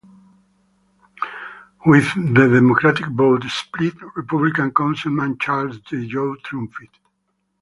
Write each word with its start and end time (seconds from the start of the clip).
With 1.85 2.11
the 2.15 2.49
Democratic 2.51 3.05
vote 3.09 3.43
split, 3.49 3.93
Republican 4.15 4.71
Councilman 4.73 5.37
Charles 5.37 5.77
Djou 5.81 6.37
triumphed. 6.41 6.97